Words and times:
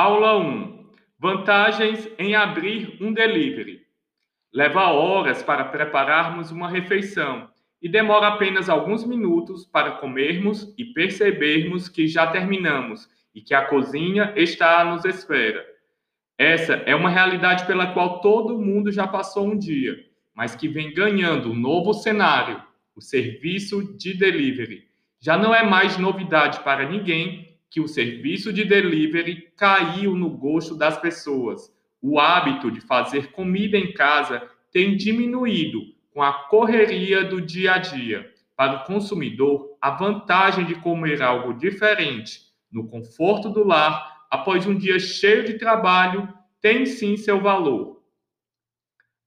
Aula 0.00 0.38
1. 0.38 0.86
Vantagens 1.18 2.08
em 2.20 2.36
abrir 2.36 2.96
um 3.00 3.12
delivery. 3.12 3.80
Leva 4.54 4.92
horas 4.92 5.42
para 5.42 5.64
prepararmos 5.64 6.52
uma 6.52 6.68
refeição 6.68 7.48
e 7.82 7.88
demora 7.88 8.28
apenas 8.28 8.68
alguns 8.68 9.04
minutos 9.04 9.66
para 9.66 9.90
comermos 9.90 10.72
e 10.78 10.84
percebermos 10.84 11.88
que 11.88 12.06
já 12.06 12.28
terminamos 12.28 13.08
e 13.34 13.40
que 13.40 13.52
a 13.52 13.64
cozinha 13.66 14.32
está 14.36 14.82
à 14.82 14.84
nos 14.84 15.04
espera. 15.04 15.66
Essa 16.38 16.74
é 16.74 16.94
uma 16.94 17.10
realidade 17.10 17.66
pela 17.66 17.92
qual 17.92 18.20
todo 18.20 18.56
mundo 18.56 18.92
já 18.92 19.04
passou 19.04 19.48
um 19.48 19.58
dia, 19.58 19.98
mas 20.32 20.54
que 20.54 20.68
vem 20.68 20.94
ganhando 20.94 21.50
um 21.50 21.56
novo 21.56 21.92
cenário: 21.92 22.62
o 22.94 23.00
serviço 23.00 23.96
de 23.96 24.16
delivery. 24.16 24.86
Já 25.20 25.36
não 25.36 25.52
é 25.52 25.64
mais 25.64 25.98
novidade 25.98 26.60
para 26.60 26.88
ninguém 26.88 27.47
que 27.70 27.80
o 27.80 27.88
serviço 27.88 28.52
de 28.52 28.64
delivery 28.64 29.52
caiu 29.56 30.14
no 30.14 30.30
gosto 30.30 30.74
das 30.74 30.98
pessoas. 30.98 31.72
O 32.00 32.18
hábito 32.18 32.70
de 32.70 32.80
fazer 32.80 33.32
comida 33.32 33.76
em 33.76 33.92
casa 33.92 34.48
tem 34.72 34.96
diminuído 34.96 35.80
com 36.12 36.22
a 36.22 36.32
correria 36.32 37.24
do 37.24 37.40
dia 37.40 37.74
a 37.74 37.78
dia. 37.78 38.32
Para 38.56 38.82
o 38.82 38.84
consumidor, 38.84 39.76
a 39.80 39.90
vantagem 39.90 40.64
de 40.64 40.74
comer 40.76 41.22
algo 41.22 41.54
diferente 41.54 42.40
no 42.70 42.86
conforto 42.88 43.48
do 43.48 43.64
lar 43.64 44.26
após 44.30 44.66
um 44.66 44.76
dia 44.76 44.98
cheio 44.98 45.44
de 45.44 45.54
trabalho 45.54 46.28
tem 46.60 46.84
sim 46.86 47.16
seu 47.16 47.40
valor. 47.40 48.02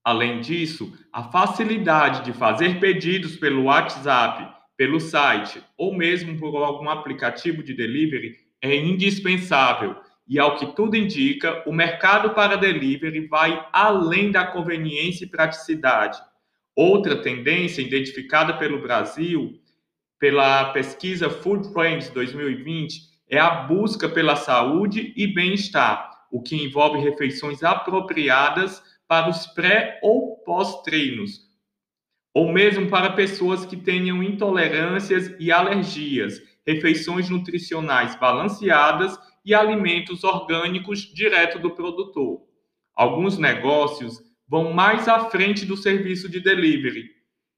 Além 0.04 0.40
disso, 0.40 0.92
a 1.12 1.24
facilidade 1.24 2.24
de 2.24 2.32
fazer 2.32 2.80
pedidos 2.80 3.36
pelo 3.36 3.64
WhatsApp 3.64 4.52
pelo 4.82 4.98
site 4.98 5.62
ou 5.78 5.94
mesmo 5.94 6.36
por 6.40 6.56
algum 6.56 6.90
aplicativo 6.90 7.62
de 7.62 7.72
delivery 7.72 8.34
é 8.60 8.74
indispensável. 8.74 9.94
E 10.26 10.40
ao 10.40 10.56
que 10.56 10.74
tudo 10.74 10.96
indica, 10.96 11.62
o 11.68 11.72
mercado 11.72 12.30
para 12.30 12.56
delivery 12.56 13.28
vai 13.28 13.64
além 13.72 14.32
da 14.32 14.44
conveniência 14.44 15.24
e 15.24 15.28
praticidade. 15.28 16.18
Outra 16.74 17.22
tendência 17.22 17.80
identificada 17.80 18.54
pelo 18.54 18.82
Brasil, 18.82 19.52
pela 20.18 20.72
pesquisa 20.72 21.30
Food 21.30 21.72
Trends 21.72 22.10
2020, 22.10 23.02
é 23.30 23.38
a 23.38 23.50
busca 23.50 24.08
pela 24.08 24.34
saúde 24.34 25.12
e 25.16 25.28
bem-estar, 25.28 26.10
o 26.28 26.42
que 26.42 26.56
envolve 26.56 26.98
refeições 26.98 27.62
apropriadas 27.62 28.82
para 29.06 29.30
os 29.30 29.46
pré 29.46 30.00
ou 30.02 30.38
pós-treinos, 30.38 31.51
ou 32.34 32.52
mesmo 32.52 32.88
para 32.88 33.10
pessoas 33.10 33.66
que 33.66 33.76
tenham 33.76 34.22
intolerâncias 34.22 35.34
e 35.38 35.52
alergias, 35.52 36.40
refeições 36.66 37.28
nutricionais 37.28 38.14
balanceadas 38.16 39.18
e 39.44 39.54
alimentos 39.54 40.24
orgânicos 40.24 41.00
direto 41.00 41.58
do 41.58 41.70
produtor. 41.70 42.40
Alguns 42.94 43.38
negócios 43.38 44.20
vão 44.48 44.72
mais 44.72 45.08
à 45.08 45.30
frente 45.30 45.64
do 45.64 45.76
serviço 45.76 46.28
de 46.28 46.40
delivery, 46.40 47.10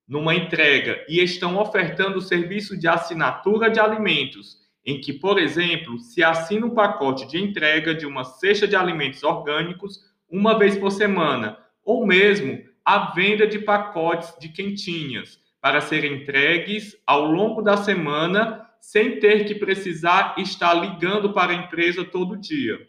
numa 0.07 0.35
entrega, 0.35 1.05
e 1.09 1.21
estão 1.21 1.57
ofertando 1.59 2.19
o 2.19 2.23
serviço 2.23 2.77
de 2.77 2.89
assinatura 2.89 3.71
de 3.71 3.81
alimentos, 3.81 4.59
em 4.85 5.01
que, 5.01 5.13
por 5.13 5.39
exemplo, 5.39 5.99
se 5.99 6.23
assina 6.23 6.67
um 6.67 6.75
pacote 6.75 7.27
de 7.27 7.39
entrega 7.39 7.95
de 7.95 8.07
uma 8.07 8.23
cesta 8.23 8.69
de 8.69 8.77
alimentos 8.77 9.23
orgânicos 9.23 10.01
uma 10.29 10.59
vez 10.59 10.77
por 10.77 10.91
semana, 10.91 11.59
ou 11.83 12.07
mesmo 12.07 12.63
a 12.85 13.13
venda 13.13 13.47
de 13.47 13.59
pacotes 13.59 14.35
de 14.39 14.49
quentinhas 14.49 15.41
para 15.61 15.81
serem 15.81 16.23
entregues 16.23 16.97
ao 17.07 17.25
longo 17.25 17.63
da 17.63 17.77
semana 17.77 18.69
sem 18.81 19.19
ter 19.19 19.47
que 19.47 19.55
precisar 19.55 20.35
estar 20.37 20.75
ligando 20.75 21.33
para 21.33 21.53
a 21.53 21.57
empresa 21.57 22.05
todo 22.05 22.37
dia. 22.37 22.87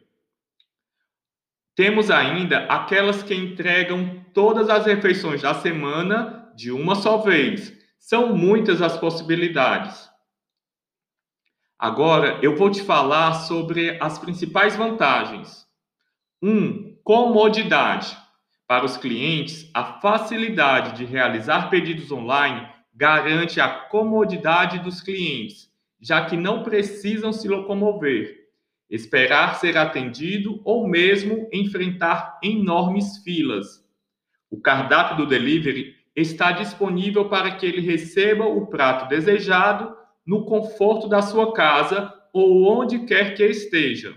Temos 1.74 2.12
ainda 2.12 2.66
aquelas 2.66 3.24
que 3.24 3.34
entregam 3.34 4.26
todas 4.34 4.70
as 4.70 4.86
refeições 4.86 5.42
da 5.42 5.54
semana 5.54 6.52
de 6.56 6.72
uma 6.72 6.96
só 6.96 7.18
vez. 7.18 7.74
São 7.98 8.36
muitas 8.36 8.82
as 8.82 8.98
possibilidades. 8.98 10.10
Agora 11.80 12.40
eu 12.42 12.56
vou 12.56 12.70
te 12.70 12.82
falar 12.82 13.34
sobre 13.34 13.98
as 14.02 14.20
principais 14.20 14.76
vantagens. 14.76 15.66
1. 16.42 16.50
Um, 16.50 16.98
comodidade. 17.04 18.18
Para 18.68 18.86
os 18.86 18.98
clientes, 18.98 19.70
a 19.74 20.00
facilidade 20.02 20.98
de 20.98 21.06
realizar 21.06 21.70
pedidos 21.70 22.12
online 22.12 22.68
garante 22.94 23.62
a 23.62 23.70
comodidade 23.70 24.80
dos 24.80 25.02
clientes, 25.02 25.70
já 26.02 26.26
que 26.26 26.36
não 26.36 26.64
precisam 26.64 27.32
se 27.32 27.48
locomover, 27.48 28.48
esperar 28.90 29.56
ser 29.56 29.78
atendido 29.78 30.62
ou 30.64 30.88
mesmo 30.88 31.48
enfrentar 31.54 32.40
enormes 32.42 33.18
filas. 33.18 33.86
O 34.50 34.60
cardápio 34.60 35.18
do 35.18 35.28
delivery 35.28 35.96
está 36.16 36.52
disponível 36.52 37.30
para 37.30 37.56
que 37.56 37.66
ele 37.66 37.82
receba 37.82 38.46
o 38.46 38.66
prato 38.66 39.08
desejado 39.08 39.96
no 40.26 40.46
conforto 40.46 41.08
da 41.08 41.22
sua 41.22 41.54
casa 41.54 42.12
ou 42.34 42.64
onde 42.64 43.06
quer 43.06 43.36
que 43.36 43.44
esteja. 43.44 44.16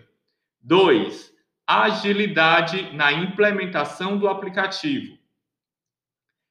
2 0.62 1.37
agilidade 1.68 2.94
na 2.94 3.12
implementação 3.12 4.16
do 4.16 4.26
aplicativo. 4.26 5.18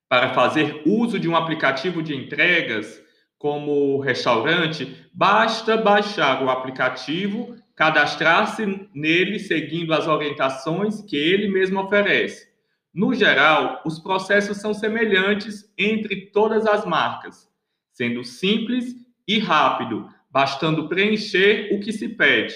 Para 0.08 0.36
fazer 0.36 0.84
uso 0.86 1.20
de 1.20 1.28
um 1.28 1.36
aplicativo 1.36 2.04
de 2.04 2.16
entregas, 2.16 3.02
como 3.36 3.96
o 3.96 4.00
restaurante, 4.00 5.10
basta 5.12 5.76
baixar 5.76 6.44
o 6.44 6.52
aplicativo, 6.52 7.56
cadastrar-se 7.76 8.88
nele 8.94 9.40
seguindo 9.40 9.92
as 9.92 10.08
orientações 10.08 11.02
que 11.02 11.16
ele 11.16 11.50
mesmo 11.50 11.82
oferece. 11.82 12.48
No 12.94 13.14
geral, 13.14 13.82
os 13.86 14.00
processos 14.00 14.58
são 14.58 14.72
semelhantes 14.72 15.72
entre 15.76 16.28
todas 16.28 16.68
as 16.68 16.86
marcas, 16.86 17.50
sendo 17.92 18.24
simples 18.24 18.96
e 19.28 19.40
rápido, 19.40 20.08
bastando 20.30 20.88
preencher 20.88 21.74
o 21.74 21.80
que 21.80 21.92
se 21.92 22.08
pede. 22.10 22.56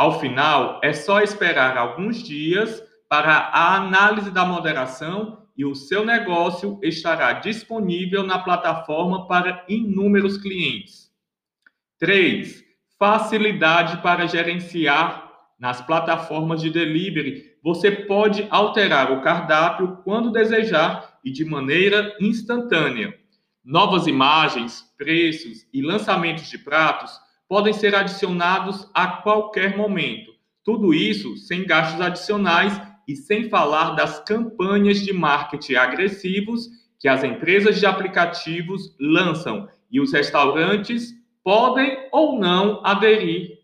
Ao 0.00 0.18
final, 0.18 0.80
é 0.82 0.94
só 0.94 1.20
esperar 1.20 1.76
alguns 1.76 2.22
dias 2.22 2.82
para 3.06 3.34
a 3.34 3.76
análise 3.76 4.30
da 4.30 4.46
moderação 4.46 5.46
e 5.54 5.62
o 5.62 5.74
seu 5.74 6.06
negócio 6.06 6.80
estará 6.82 7.34
disponível 7.34 8.22
na 8.22 8.38
plataforma 8.38 9.28
para 9.28 9.62
inúmeros 9.68 10.38
clientes. 10.38 11.10
3. 11.98 12.64
Facilidade 12.98 13.98
para 13.98 14.26
gerenciar 14.26 15.32
nas 15.58 15.82
plataformas 15.82 16.62
de 16.62 16.70
delivery. 16.70 17.58
Você 17.62 17.90
pode 17.90 18.48
alterar 18.48 19.12
o 19.12 19.20
cardápio 19.20 19.98
quando 20.02 20.32
desejar 20.32 21.18
e 21.22 21.30
de 21.30 21.44
maneira 21.44 22.16
instantânea. 22.18 23.14
Novas 23.62 24.06
imagens, 24.06 24.82
preços 24.96 25.66
e 25.74 25.82
lançamentos 25.82 26.48
de 26.48 26.56
pratos 26.56 27.20
podem 27.50 27.72
ser 27.72 27.96
adicionados 27.96 28.88
a 28.94 29.08
qualquer 29.08 29.76
momento. 29.76 30.32
Tudo 30.62 30.94
isso 30.94 31.36
sem 31.36 31.66
gastos 31.66 32.00
adicionais 32.00 32.80
e 33.08 33.16
sem 33.16 33.48
falar 33.48 33.96
das 33.96 34.20
campanhas 34.20 35.00
de 35.00 35.12
marketing 35.12 35.74
agressivos 35.74 36.68
que 36.96 37.08
as 37.08 37.24
empresas 37.24 37.80
de 37.80 37.86
aplicativos 37.86 38.94
lançam 39.00 39.68
e 39.90 40.00
os 40.00 40.12
restaurantes 40.12 41.12
podem 41.42 42.06
ou 42.12 42.38
não 42.38 42.86
aderir. 42.86 43.58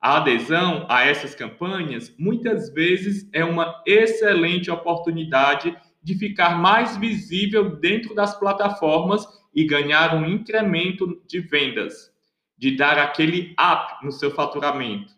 A 0.00 0.18
adesão 0.18 0.86
a 0.88 1.04
essas 1.04 1.34
campanhas 1.34 2.14
muitas 2.16 2.72
vezes 2.72 3.28
é 3.32 3.44
uma 3.44 3.82
excelente 3.84 4.70
oportunidade 4.70 5.76
de 6.00 6.14
ficar 6.14 6.56
mais 6.60 6.96
visível 6.98 7.80
dentro 7.80 8.14
das 8.14 8.38
plataformas 8.38 9.26
e 9.52 9.66
ganhar 9.66 10.14
um 10.14 10.24
incremento 10.24 11.20
de 11.26 11.40
vendas 11.40 12.13
de 12.56 12.76
dar 12.76 12.98
aquele 12.98 13.54
up 13.60 14.04
no 14.04 14.12
seu 14.12 14.30
faturamento. 14.30 15.12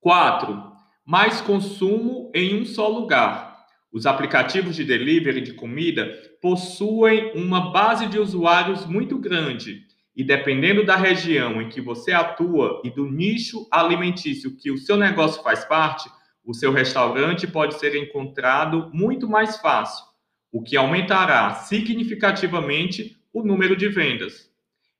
4. 0.00 0.72
Mais 1.04 1.40
consumo 1.40 2.30
em 2.34 2.60
um 2.60 2.64
só 2.64 2.88
lugar. 2.88 3.56
Os 3.92 4.06
aplicativos 4.06 4.76
de 4.76 4.84
delivery 4.84 5.40
de 5.40 5.54
comida 5.54 6.06
possuem 6.40 7.32
uma 7.34 7.72
base 7.72 8.06
de 8.06 8.18
usuários 8.18 8.86
muito 8.86 9.18
grande 9.18 9.86
e, 10.14 10.24
dependendo 10.24 10.84
da 10.84 10.96
região 10.96 11.60
em 11.60 11.68
que 11.68 11.80
você 11.80 12.12
atua 12.12 12.80
e 12.84 12.90
do 12.90 13.10
nicho 13.10 13.66
alimentício 13.70 14.56
que 14.56 14.70
o 14.70 14.78
seu 14.78 14.96
negócio 14.96 15.42
faz 15.42 15.64
parte, 15.64 16.10
o 16.44 16.54
seu 16.54 16.72
restaurante 16.72 17.46
pode 17.46 17.78
ser 17.78 17.96
encontrado 17.96 18.90
muito 18.94 19.28
mais 19.28 19.56
fácil, 19.58 20.04
o 20.52 20.62
que 20.62 20.76
aumentará 20.76 21.54
significativamente 21.54 23.16
o 23.32 23.42
número 23.42 23.76
de 23.76 23.88
vendas. 23.88 24.50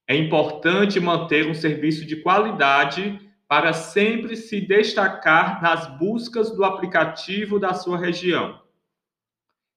É 0.08 0.14
importante 0.14 1.00
manter 1.00 1.48
um 1.48 1.54
serviço 1.54 2.04
de 2.04 2.16
qualidade 2.16 3.20
para 3.48 3.72
sempre 3.72 4.36
se 4.36 4.60
destacar 4.60 5.62
nas 5.62 5.86
buscas 5.98 6.50
do 6.50 6.64
aplicativo 6.64 7.58
da 7.58 7.74
sua 7.74 7.98
região. 7.98 8.60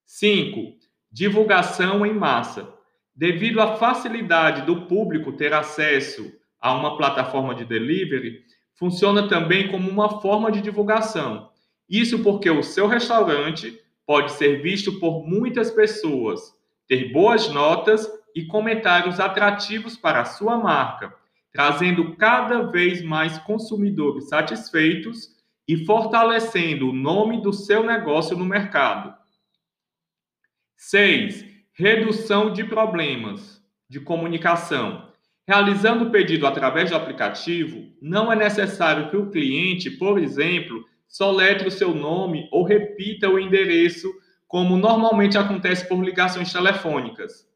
5. 0.06 0.76
Divulgação 1.10 2.04
em 2.04 2.12
massa. 2.12 2.72
Devido 3.14 3.60
à 3.60 3.76
facilidade 3.76 4.62
do 4.62 4.86
público 4.86 5.32
ter 5.32 5.52
acesso 5.52 6.32
a 6.60 6.74
uma 6.74 6.96
plataforma 6.96 7.54
de 7.54 7.64
delivery, 7.64 8.44
funciona 8.74 9.28
também 9.28 9.68
como 9.68 9.90
uma 9.90 10.20
forma 10.20 10.50
de 10.50 10.60
divulgação. 10.60 11.50
Isso 11.88 12.22
porque 12.22 12.48
o 12.50 12.62
seu 12.62 12.86
restaurante 12.86 13.78
pode 14.06 14.32
ser 14.32 14.62
visto 14.62 14.98
por 14.98 15.26
muitas 15.26 15.70
pessoas, 15.70 16.54
ter 16.86 17.12
boas 17.12 17.48
notas 17.48 18.08
e 18.34 18.46
comentários 18.46 19.20
atrativos 19.20 19.96
para 19.96 20.20
a 20.20 20.24
sua 20.24 20.56
marca, 20.56 21.14
trazendo 21.52 22.16
cada 22.16 22.62
vez 22.62 23.02
mais 23.02 23.38
consumidores 23.38 24.28
satisfeitos 24.28 25.36
e 25.66 25.84
fortalecendo 25.84 26.90
o 26.90 26.92
nome 26.92 27.42
do 27.42 27.52
seu 27.52 27.84
negócio 27.84 28.36
no 28.36 28.44
mercado. 28.44 29.14
6. 30.76 31.44
Redução 31.72 32.52
de 32.52 32.64
problemas 32.64 33.60
de 33.88 34.00
comunicação. 34.00 35.10
Realizando 35.46 36.04
o 36.04 36.10
pedido 36.10 36.46
através 36.46 36.90
do 36.90 36.96
aplicativo, 36.96 37.92
não 38.00 38.32
é 38.32 38.36
necessário 38.36 39.10
que 39.10 39.16
o 39.16 39.30
cliente, 39.30 39.90
por 39.90 40.18
exemplo, 40.18 40.84
soletre 41.08 41.66
o 41.66 41.72
seu 41.72 41.92
nome 41.92 42.48
ou 42.52 42.62
repita 42.62 43.28
o 43.28 43.38
endereço, 43.38 44.08
como 44.46 44.76
normalmente 44.76 45.36
acontece 45.36 45.88
por 45.88 46.04
ligações 46.04 46.52
telefônicas. 46.52 47.49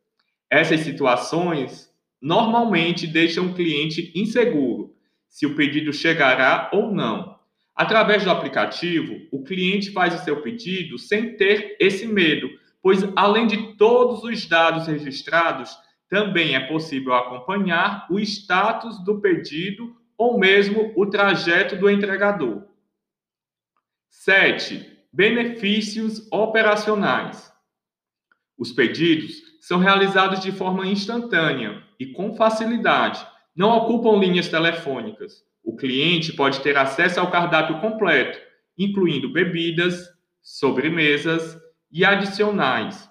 Essas 0.54 0.82
situações 0.82 1.92
normalmente 2.22 3.08
deixam 3.08 3.46
o 3.46 3.54
cliente 3.54 4.12
inseguro 4.14 4.94
se 5.28 5.46
o 5.46 5.56
pedido 5.56 5.92
chegará 5.92 6.70
ou 6.72 6.94
não. 6.94 7.36
Através 7.74 8.22
do 8.22 8.30
aplicativo, 8.30 9.16
o 9.32 9.42
cliente 9.42 9.90
faz 9.90 10.14
o 10.14 10.24
seu 10.24 10.42
pedido 10.42 10.96
sem 10.96 11.36
ter 11.36 11.76
esse 11.80 12.06
medo, 12.06 12.48
pois 12.80 13.00
além 13.16 13.48
de 13.48 13.74
todos 13.74 14.22
os 14.22 14.46
dados 14.46 14.86
registrados, 14.86 15.76
também 16.08 16.54
é 16.54 16.60
possível 16.60 17.14
acompanhar 17.14 18.06
o 18.08 18.20
status 18.20 19.02
do 19.04 19.20
pedido 19.20 19.96
ou 20.16 20.38
mesmo 20.38 20.92
o 20.94 21.04
trajeto 21.06 21.74
do 21.74 21.90
entregador. 21.90 22.62
7. 24.08 24.98
Benefícios 25.12 26.28
operacionais. 26.30 27.52
Os 28.56 28.70
pedidos 28.70 29.53
são 29.64 29.78
realizados 29.78 30.40
de 30.40 30.52
forma 30.52 30.86
instantânea 30.86 31.82
e 31.98 32.04
com 32.04 32.36
facilidade, 32.36 33.26
não 33.56 33.70
ocupam 33.70 34.18
linhas 34.18 34.46
telefônicas. 34.46 35.42
O 35.64 35.74
cliente 35.74 36.34
pode 36.34 36.60
ter 36.60 36.76
acesso 36.76 37.18
ao 37.18 37.30
cardápio 37.30 37.80
completo, 37.80 38.38
incluindo 38.76 39.32
bebidas, 39.32 40.06
sobremesas 40.42 41.58
e 41.90 42.04
adicionais. 42.04 43.08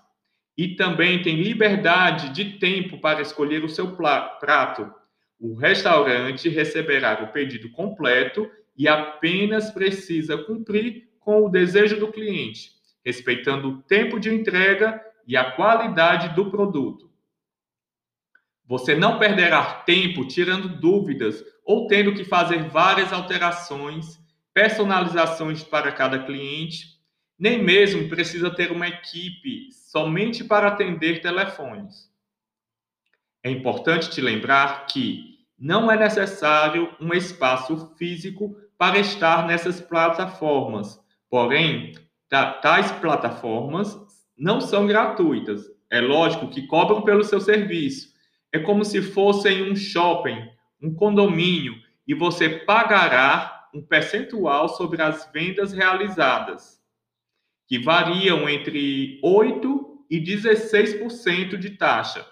E 0.56 0.76
também 0.76 1.24
tem 1.24 1.42
liberdade 1.42 2.30
de 2.30 2.60
tempo 2.60 3.00
para 3.00 3.24
escolher 3.24 3.64
o 3.64 3.70
seu 3.70 3.96
prato. 3.96 4.94
O 5.40 5.56
restaurante 5.56 6.50
receberá 6.50 7.24
o 7.24 7.34
pedido 7.34 7.72
completo 7.72 8.48
e 8.78 8.88
apenas 8.88 9.72
precisa 9.72 10.38
cumprir 10.38 11.10
com 11.20 11.48
o 11.48 11.50
desejo 11.50 12.00
do 12.00 12.12
cliente, 12.12 12.74
respeitando 13.04 13.70
o 13.70 13.82
tempo 13.82 14.20
de 14.20 14.32
entrega 14.32 15.02
e 15.28 15.38
a 15.38 15.52
qualidade 15.52 16.36
do 16.36 16.50
produto. 16.50 17.12
Você 18.66 18.96
não 18.96 19.20
perderá 19.20 19.82
tempo 19.82 20.26
tirando 20.26 20.68
dúvidas 20.68 21.44
ou 21.66 21.88
tendo 21.88 22.14
que 22.14 22.24
fazer 22.24 22.70
várias 22.70 23.12
alterações, 23.12 24.20
personalizações 24.54 25.64
para 25.64 25.92
cada 25.92 26.24
cliente, 26.24 26.94
nem 27.38 27.62
mesmo 27.62 28.08
precisa 28.08 28.50
ter 28.50 28.72
uma 28.72 28.88
equipe 28.88 29.70
somente 29.72 30.44
para 30.44 30.68
atender 30.68 31.22
telefones. 31.22 32.12
É 33.44 33.50
importante 33.50 34.10
te 34.10 34.22
lembrar 34.22 34.86
que 34.86 35.34
não 35.58 35.92
é 35.92 35.98
necessário 35.98 36.96
um 37.00 37.14
espaço 37.14 37.94
físico 37.98 38.56
para 38.78 38.98
estar 39.00 39.46
nessas 39.46 39.82
plataformas. 39.82 41.00
Porém, 41.30 41.94
tais 42.62 42.92
plataformas 42.94 43.98
não 44.38 44.60
são 44.60 44.88
gratuitas. 44.88 45.66
É 45.90 46.02
lógico 46.02 46.50
que 46.50 46.68
cobram 46.68 47.02
pelo 47.02 47.24
seu 47.24 47.40
serviço. 47.40 48.14
É 48.52 48.60
como 48.60 48.84
se 48.84 49.02
fossem 49.02 49.70
um 49.70 49.76
shopping, 49.76 50.38
um 50.82 50.94
condomínio, 50.94 51.76
e 52.08 52.14
você 52.14 52.50
pagará 52.50 53.68
um 53.74 53.82
percentual 53.82 54.70
sobre 54.70 55.02
as 55.02 55.30
vendas 55.34 55.74
realizadas, 55.74 56.80
que 57.68 57.80
variam 57.80 58.48
entre 58.48 59.20
8 59.24 60.06
e 60.10 60.20
16% 60.20 61.58
de 61.58 61.72
taxa. 61.72 62.26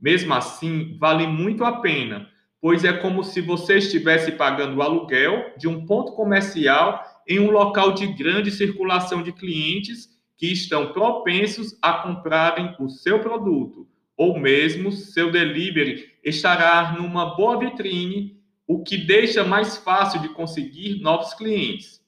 Mesmo 0.00 0.34
assim, 0.34 0.96
vale 0.98 1.26
muito 1.26 1.64
a 1.64 1.80
pena, 1.80 2.28
pois 2.60 2.84
é 2.84 2.92
como 2.92 3.24
se 3.24 3.40
você 3.40 3.78
estivesse 3.78 4.32
pagando 4.32 4.76
o 4.76 4.82
aluguel 4.82 5.52
de 5.56 5.66
um 5.66 5.84
ponto 5.86 6.12
comercial 6.12 7.02
em 7.26 7.40
um 7.40 7.50
local 7.50 7.92
de 7.92 8.06
grande 8.06 8.50
circulação 8.50 9.22
de 9.22 9.32
clientes 9.32 10.13
que 10.36 10.50
estão 10.52 10.92
propensos 10.92 11.76
a 11.80 11.94
comprarem 11.94 12.74
o 12.78 12.88
seu 12.88 13.20
produto, 13.20 13.88
ou 14.16 14.38
mesmo 14.38 14.92
seu 14.92 15.30
delivery 15.30 16.12
estará 16.22 16.92
numa 16.92 17.36
boa 17.36 17.58
vitrine, 17.58 18.40
o 18.66 18.82
que 18.82 18.96
deixa 18.96 19.44
mais 19.44 19.76
fácil 19.76 20.20
de 20.20 20.28
conseguir 20.30 21.00
novos 21.00 21.34
clientes. 21.34 22.00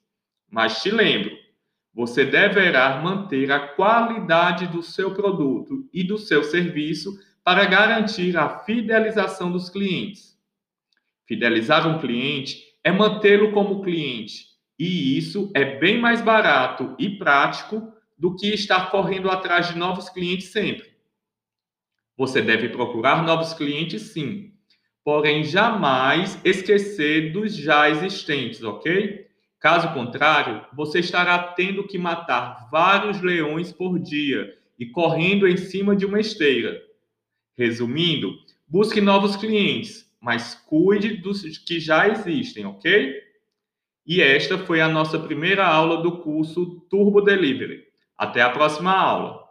Mas 0.51 0.83
te 0.83 0.91
lembro, 0.91 1.37
você 1.93 2.25
deverá 2.25 3.01
manter 3.03 3.51
a 3.51 3.59
qualidade 3.59 4.67
do 4.67 4.83
seu 4.83 5.15
produto 5.15 5.89
e 5.93 6.05
do 6.05 6.19
seu 6.19 6.45
serviço 6.45 7.19
para 7.43 7.65
garantir 7.65 8.37
a 8.37 8.61
fidelização 8.61 9.51
dos 9.51 9.71
clientes. 9.71 10.37
Fidelizar 11.27 11.89
um 11.89 11.99
cliente 11.99 12.63
é 12.83 12.93
mantê-lo 12.93 13.53
como 13.53 13.83
cliente, 13.83 14.47
e 14.79 15.17
isso 15.17 15.51
é 15.55 15.79
bem 15.79 15.99
mais 15.99 16.21
barato 16.21 16.95
e 16.99 17.11
prático 17.11 17.93
do 18.17 18.35
que 18.35 18.49
estar 18.55 18.91
correndo 18.91 19.31
atrás 19.31 19.69
de 19.69 19.79
novos 19.79 20.09
clientes 20.09 20.49
sempre. 20.49 20.91
Você 22.17 22.41
deve 22.41 22.71
procurar 22.71 23.23
novos 23.23 23.53
clientes, 23.53 24.13
sim, 24.13 24.53
porém 25.05 25.45
jamais 25.45 26.41
esquecer 26.45 27.33
dos 27.33 27.55
já 27.55 27.91
existentes, 27.91 28.63
ok? 28.63 29.27
Caso 29.61 29.93
contrário, 29.93 30.65
você 30.75 31.01
estará 31.01 31.39
tendo 31.39 31.87
que 31.87 31.99
matar 31.99 32.69
vários 32.71 33.21
leões 33.21 33.73
por 33.73 33.99
dia 33.99 34.53
e 34.79 34.87
correndo 34.87 35.47
em 35.47 35.57
cima 35.57 35.95
de 35.97 36.07
uma 36.07 36.21
esteira. 36.21 36.81
Resumindo, 37.57 38.35
busque 38.67 39.01
novos 39.01 39.37
clientes, 39.37 40.07
mas 40.21 40.55
cuide 40.55 41.17
dos 41.17 41.43
que 41.59 41.81
já 41.81 42.09
existem, 42.09 42.67
ok? 42.67 43.15
E 44.07 44.21
esta 44.21 44.59
foi 44.59 44.81
a 44.81 44.89
nossa 44.89 45.19
primeira 45.19 45.67
aula 45.67 46.03
do 46.03 46.21
curso 46.21 46.81
Turbo 46.89 47.21
Delivery. 47.21 47.86
Até 48.19 48.41
a 48.43 48.51
próxima 48.51 48.93
aula! 48.93 49.46